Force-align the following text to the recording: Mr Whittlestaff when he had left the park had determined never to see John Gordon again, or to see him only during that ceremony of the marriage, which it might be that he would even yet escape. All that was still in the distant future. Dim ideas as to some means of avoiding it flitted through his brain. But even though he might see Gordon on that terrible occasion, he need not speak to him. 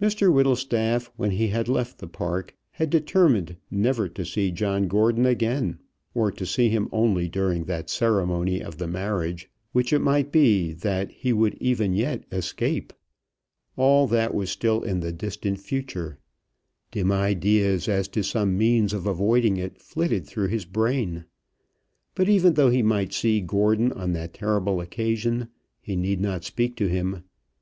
Mr 0.00 0.32
Whittlestaff 0.32 1.10
when 1.16 1.32
he 1.32 1.48
had 1.48 1.68
left 1.68 1.98
the 1.98 2.08
park 2.08 2.56
had 2.70 2.88
determined 2.88 3.58
never 3.70 4.08
to 4.08 4.24
see 4.24 4.50
John 4.50 4.88
Gordon 4.88 5.26
again, 5.26 5.80
or 6.14 6.32
to 6.32 6.46
see 6.46 6.70
him 6.70 6.88
only 6.92 7.28
during 7.28 7.64
that 7.64 7.90
ceremony 7.90 8.62
of 8.64 8.78
the 8.78 8.86
marriage, 8.88 9.50
which 9.72 9.92
it 9.92 9.98
might 9.98 10.32
be 10.32 10.72
that 10.72 11.10
he 11.10 11.34
would 11.34 11.56
even 11.60 11.92
yet 11.92 12.24
escape. 12.32 12.94
All 13.76 14.06
that 14.06 14.32
was 14.34 14.48
still 14.48 14.80
in 14.82 15.00
the 15.00 15.12
distant 15.12 15.60
future. 15.60 16.18
Dim 16.90 17.12
ideas 17.12 17.86
as 17.86 18.08
to 18.08 18.22
some 18.22 18.56
means 18.56 18.94
of 18.94 19.06
avoiding 19.06 19.58
it 19.58 19.76
flitted 19.76 20.26
through 20.26 20.48
his 20.48 20.64
brain. 20.64 21.26
But 22.14 22.30
even 22.30 22.54
though 22.54 22.70
he 22.70 22.82
might 22.82 23.12
see 23.12 23.42
Gordon 23.42 23.92
on 23.92 24.14
that 24.14 24.32
terrible 24.32 24.80
occasion, 24.80 25.48
he 25.82 25.96
need 25.96 26.22
not 26.22 26.44
speak 26.44 26.76
to 26.76 26.86
him. 26.88 27.24